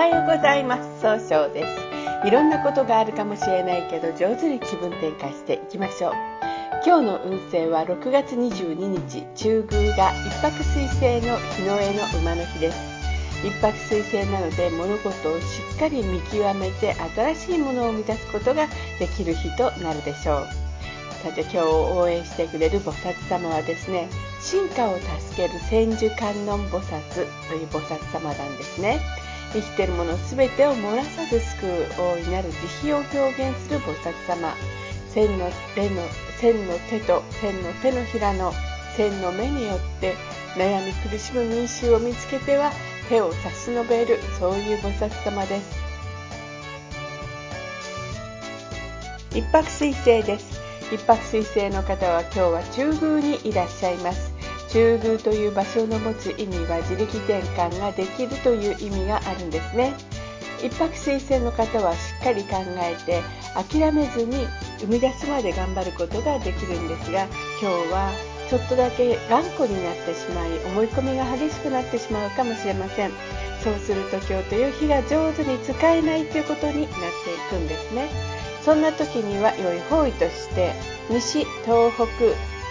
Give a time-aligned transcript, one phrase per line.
[0.00, 1.02] はようございます。
[1.02, 2.26] 総称です。
[2.26, 6.12] いろんなことがあるかもしれないけど上手に気分転換していきましょう。
[6.86, 12.78] 今日の運勢は6月22日中宮が一泊水星の日の絵の馬の日です。
[13.44, 20.46] 一泊水星なので物事をしっかり見極めて新しいものを生み出すことができる日となるでしょう。
[21.22, 24.08] さて今日応援してくれる菩薩様はですね
[24.40, 27.02] 進化を助ける千手観音菩薩
[27.50, 28.98] という菩薩様なんですね。
[29.52, 32.50] 生きているもの全てを漏らさず救う大いなる
[32.80, 34.54] 慈悲を表現する菩薩様。
[35.12, 36.02] 千の手の
[36.40, 38.52] 千の手と千の手のひらの
[38.96, 40.14] 千の目によって
[40.56, 42.70] 悩み苦しむ民衆を見つけては
[43.08, 45.80] 手を差し伸べるそういう菩薩様です。
[49.32, 50.60] 一泊水星です。
[50.92, 54.29] 一泊水星の方は今日は中宮にいらっしゃいます。
[54.72, 59.94] 中宮という場所の持つ意味は自力転換ができるという意味があるんですね。
[60.62, 63.22] 一泊水星の方はしっかり考えて
[63.54, 64.46] 諦めずに
[64.78, 67.24] 生み出すまで頑張ることができるんですが
[67.60, 68.12] 今日は
[68.50, 73.10] ちょっとだけ頑固になってしまい思い込みが激しくなってしまうかもしれません。
[73.64, 76.90] そうすると今日という日が上手に使えないということになってい
[77.48, 78.08] くんですね。
[78.62, 80.72] そんな時には良い方位として
[81.08, 82.04] 西東北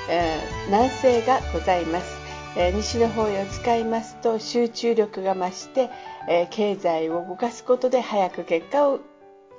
[0.10, 2.18] えー、南西がございます、
[2.58, 5.90] えー、西の方位を使いますと集中力が増して、
[6.28, 9.00] えー、経済を動かすことで早く結果を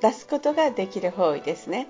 [0.01, 1.89] 出すことができる方位ですね。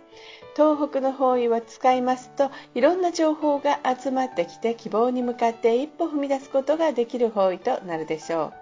[0.56, 8.52] 東北の方位は使いますといろんな情報が集まってきて希望に向かって一歩踏み出すことができる方位となるでしょう。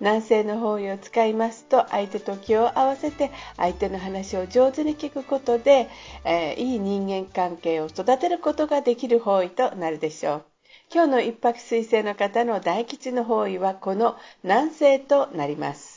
[0.00, 5.88] 南西の方位を使いますと相手と気を合わせて相手の話を上手に聞くことで、
[6.24, 10.44] えー、いい人間関係を育てることができる方位となるでしょう。
[10.92, 15.95] 今日の一泊水星の方の大吉の方位はこの南西となります。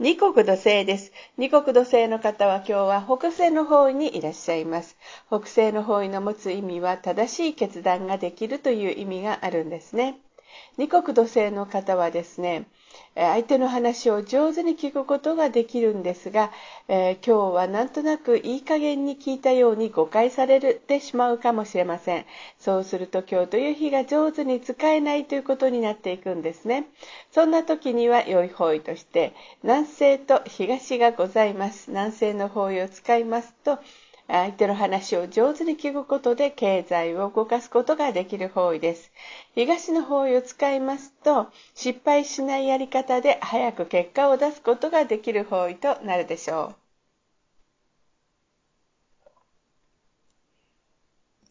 [0.00, 1.12] 二国土星です。
[1.36, 4.96] 二国土星の方は今日は北西の方位にいらっしゃいます。
[5.28, 10.18] 北西の方位の持つ意味は正しい決断ができるという意味があるんですね。
[10.78, 12.66] 二国土星の方はですね、
[13.14, 16.50] 相手の話を上手に聞くことができるんですが、
[16.88, 22.26] えー、今日はなんとなくいい加減に聞いたように誤解されてしまうかもしれません。
[22.58, 26.86] そうすると今日という日が上手に使えないということになっていくんですね。
[27.30, 29.32] そんな時には良い方位として
[29.62, 31.90] 南西と東がございます。
[31.90, 33.78] 南西の方位を使いますと、
[34.26, 39.12] 相手の話を上手に聞くことで経済を動かすことができる方位です。
[39.54, 46.74] 東の方位を使いますと、失敗しないやり方で早く結果を出すことができる方位となるでしょう。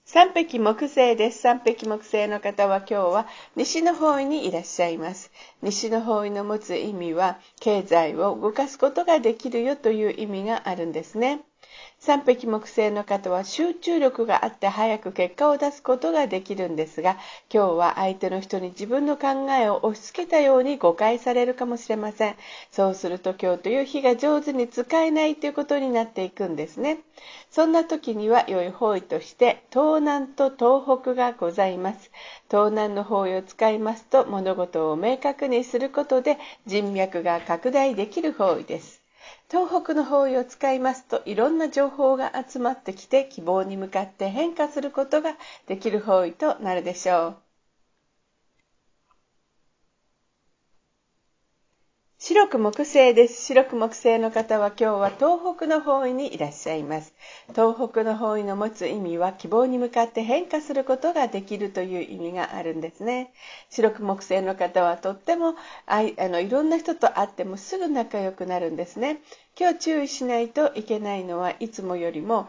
[0.06, 1.42] 三匹木星です。
[1.42, 5.32] 三匹木星の方は今日は西の方位にいらっしゃいます。
[5.62, 11.42] 西の方位の持つ意味は経済を動かすことができるよという意味があるんですね。
[12.00, 17.18] 三匹木星の方は集中力があって早く結果を出すことができるんですが
[17.50, 22.36] 今日は相手の人に自分の考えを押し付けたように誤解されるかもしれません。
[22.72, 27.00] そうすると今日という日が上手に使えないということになっていくんですね。
[27.50, 32.12] そんな時には良い方位として東南と東北がございます。
[32.50, 39.03] 東南の方位を使いますと物事を明確にすることで人脈が拡大できる方位です。
[39.50, 47.43] 東北の方位を使いますといろんな情報が集まってきて希望に向かって変化することができる方位となるでしょう。
[52.26, 53.44] 白く木星です。
[53.44, 57.14] 白く木星の方は今日は東北の方位にいらっしゃいます。
[57.50, 63.34] 東北の方位の持つ意味は希望に向かって変化することができるという意味があるんですね。
[63.70, 69.20] 白く木星の方はとってもあいあのいろんな人と会ってもすぐ仲良くなるんですね。
[69.60, 72.48] 今日注意しないといけないのはいつもよりも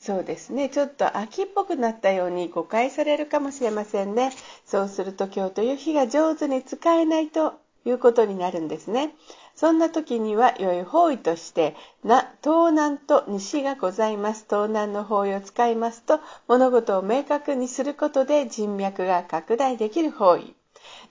[0.00, 0.68] そうですね。
[0.68, 4.32] ちょっと秋っぽくなったように誤解されるかもしれませんね。
[4.66, 9.14] そうすると今日という日が上手に使えないということになるんですね。
[9.54, 14.46] そんな時には良い方位としてな東南と西がございます。
[14.48, 20.54] 東南の方位を使いますと物事を明確にすることで人脈が拡大できる方位。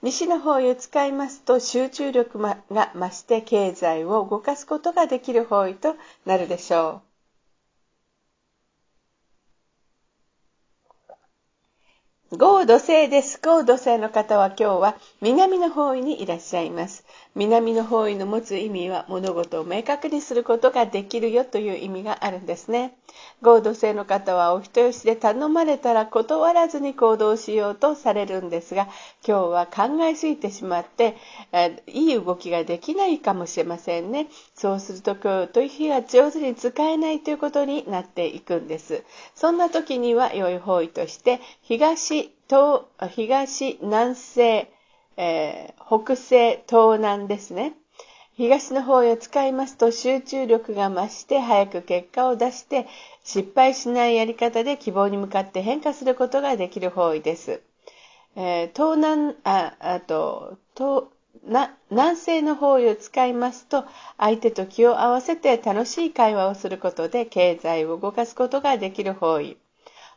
[0.02, 2.58] 西の方位を使いますと集中力が
[2.94, 5.94] 増して経済を動かすことができる方位と
[6.26, 7.11] なるでしょう。
[12.36, 13.38] 豪土星です。
[13.40, 17.04] 豪土星の方は今日は南の方位にいらっしゃいます。
[17.34, 22.94] 南の方位の持つ意味は物事を明確にすることができるよという意味があるんですね。
[23.40, 28.88] 合同性の方はお人よしで頼まれたら断らずに行動しようとされるんですが、
[29.26, 31.16] 今日は考えすぎてしまって、
[31.52, 34.28] えいい動きができないかもしれませんね。
[34.54, 39.04] そうすると今日という日が上手に使えないということになっていくんです。
[39.34, 44.70] そんな時には良い方位として、東、東、東、南西、
[45.16, 47.74] えー、北西、東南ですね。
[48.34, 52.86] 東の方へ使いますと集中力が増して早く結果を出して
[53.24, 57.60] 失敗しないやり方で希望に向かって変化することができる方位です。
[58.34, 61.04] えー、東南、あ、あと、東、
[61.44, 63.84] な南西の方位を使いますと
[64.16, 69.56] 相手と気を合わせて楽しい会話をすることで経済を動かすことができる方位。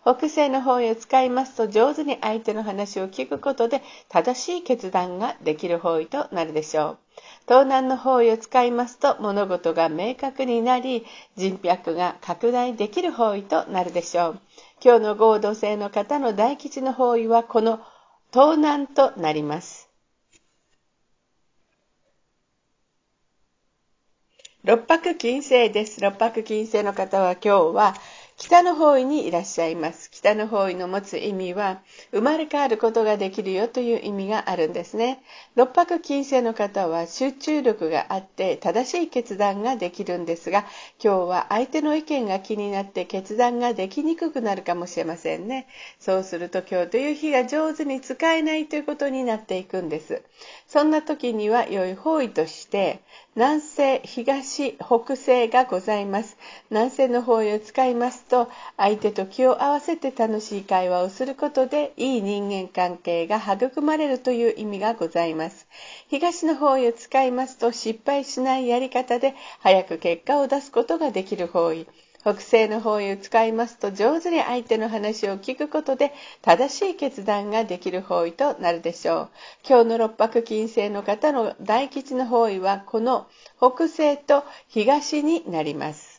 [0.06, 6.98] 北西の方位を使いますと上手に相手の話を聞くことで正しい決断ができる方位となるでしょう。
[7.48, 11.06] 東南の方位を使いますと物事が明確になり
[11.38, 14.40] 人脈が拡大できる方位となるでしょう。
[14.80, 17.80] 今日の合同性の方の大吉の方位はこの
[18.32, 19.90] 東南となります。
[24.64, 26.00] 六白金星です。
[26.00, 27.96] 六白金星の方は今日は
[28.38, 30.12] 北の方位にいらっしゃいます。
[30.12, 35.24] 北の方位の持つ意味は、生まれ変わることができるよという意味があるんですね。
[35.56, 40.66] 六白金星の方は集中力があって正しい決断ができるんですが、
[41.02, 45.66] 今日は相手の意見が気になって決断ができにくくなるかもしれませんね。
[45.98, 50.22] そうすると今日という日が上手に使えないということになっていくんです。
[50.68, 53.00] そんな時には良い方位として、
[53.36, 56.38] 南西、東、北西がございます。
[56.70, 65.68] 南西の方位を使いますと、相手と気を合わせて楽しい会話をすることで、いい人間関係が育まれるという意味がございます。
[66.10, 71.88] 東の方位を使いますと、失敗しないやり方で、早く結果を出すことができる方位。
[72.26, 76.12] 北西の方位を使いますと上手に相手の話を聞くことで
[76.42, 79.30] 正しい決断ができる方位となるでしょう。
[79.64, 83.28] 今日の六白金星の方の大吉の方位はこの
[83.58, 86.15] 北西と東になります。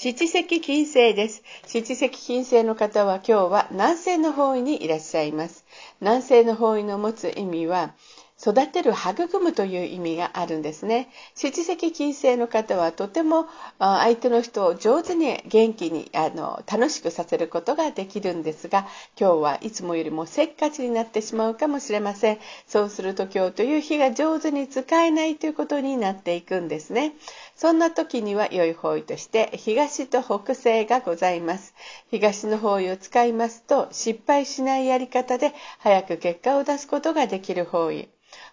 [0.00, 1.42] 七石金星です。
[1.66, 5.64] 七石金星の方は今日は南西の方位にいらっしゃいます。
[6.00, 7.96] 南西の方位の持つ意味は、
[8.40, 11.10] 育てる、育むという意味があるんですね。
[11.34, 13.46] 七石金星の方はとても
[13.80, 18.86] 相手の人を上手に元気にあの楽しくさせることができるんですが、
[19.18, 22.38] 今日はいつもよりもせっかちになってしまうかもしれません。
[22.68, 27.14] そうすると今日という日が上手に使えないということになっていくんですね。
[27.56, 31.74] そんな時には良い方位として東と北西がございます。
[32.12, 38.08] 東の方位を使いますと失敗しないやり方で早く結果を出すことができる方位。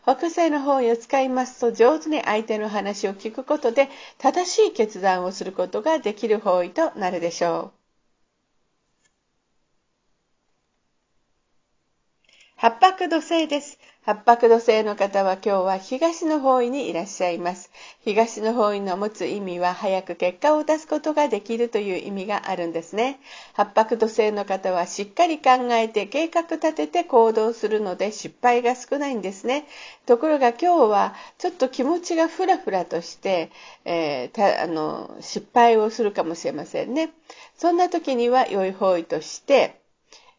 [0.05, 7.84] 北西の方位を使いますと上手に相手の話を聞くことで正しい決断をすることができる方位となるでしょう。
[12.57, 13.77] 八白土星です。
[14.01, 17.69] 八白土星の方は今日は東の方位にいらっしゃいます。
[18.05, 23.19] 東の方位の持つ意味は早く結果を出すことができるという意味があるんですね。
[23.55, 29.67] 八白土星の方はしっかり考えて計画立てて行動するので失敗が少ないんですね。
[30.05, 33.51] ところが今日はちょっと気持ちがふらふらとして、
[33.83, 37.11] えー、あの失敗をするかもしれませんね。
[37.57, 39.81] そんな時には良い方位として、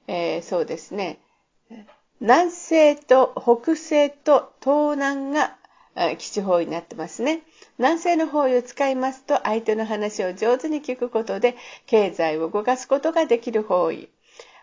[0.07, 1.19] えー、そうですね。
[2.21, 5.57] 南西と北西と東南が
[6.19, 7.43] 基地方位になってますね。
[7.79, 11.57] 南西の方位を使いますと相手の話を上手に聞くことで
[11.87, 14.09] 経済を動かすことができる方位。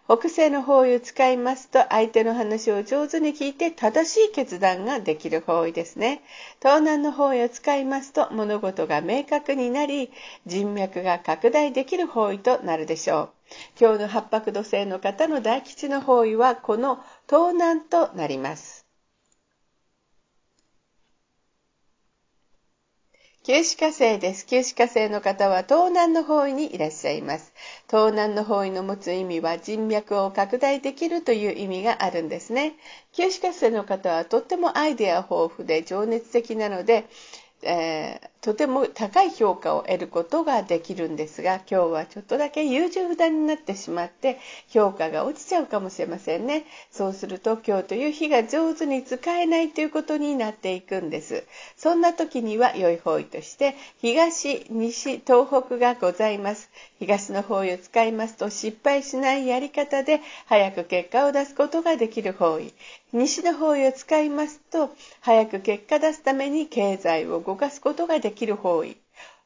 [0.05, 6.21] 北西の方位を使いますと相手の話を上手に聞いて正しい決断ができる方位ですね。
[6.61, 10.11] 東南の方位を使いますと物事が明確になり
[10.45, 13.29] 人脈が拡大できる方位となるでしょう。
[13.79, 18.82] 今日の八白土星の方の大吉の方位はこの東南となります。
[23.45, 24.45] 九死火星です。
[24.45, 27.51] 九死火星の方は東南の方位にいらっしゃいます。
[27.89, 32.77] 東南の方位の持つ意味は人脈を拡大できるという意味があるんですね。
[33.11, 37.05] 九死火星の方はとってもアイデア豊富で情熱的なので、
[37.63, 46.65] えー、とても高い評価を得ることができるんですが今日はちょっとだけ優柔不断になってしまって評価が落ちちゃうかもしれませんね。
[46.91, 51.45] そうすると今日という日が上手に使えないということになっていくんです。
[51.77, 56.69] そんな時には良い方位として東西東北がございます。
[56.99, 62.73] 東の方位を使いますと失敗しないやり方で早く結果を出すことができる方位。
[63.13, 64.89] 西の方位を使いますと
[65.21, 68.97] 早く結果出すために経済を動かすことができるきる方位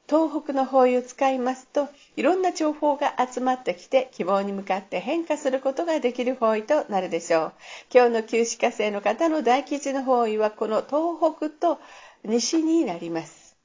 [0.10, 7.53] 東北の方位を使いますといろんな情報が集まってきて希望に向かって変化することができる方位となるでしょう。
[7.94, 11.79] 今日の旧歯科生の方の大吉の方位はこの東北と
[12.24, 13.58] 西になります。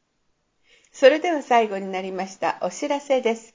[0.90, 3.54] それでは最後になりましたお知らせです。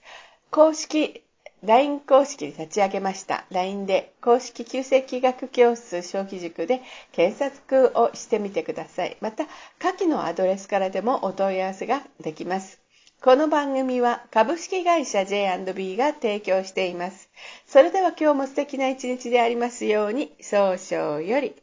[0.49, 1.26] 公式
[1.67, 3.43] LINE 公式に立ち上げました。
[3.51, 6.81] LINE で公式旧世紀学教室小規塾で
[7.11, 9.17] 検索をしてみてください。
[9.19, 9.47] また、
[9.77, 12.79] 下記のアドレスからでもお問い合わせができます。
[13.21, 17.29] この番組は株式会社 J&B が提供しています。
[17.65, 21.53] それでは今日も素敵な一日でありますように、早々より。